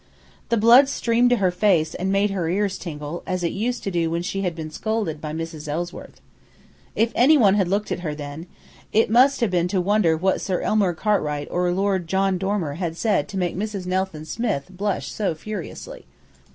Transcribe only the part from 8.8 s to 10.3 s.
it must have been to wonder